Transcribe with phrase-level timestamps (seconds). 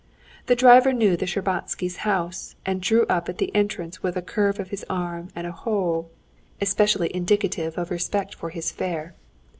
[0.47, 4.59] The driver knew the Shtcherbatskys' house, and drew up at the entrance with a curve
[4.59, 6.07] of his arm and a "Wo!"
[6.59, 9.13] especially indicative of respect for his fare.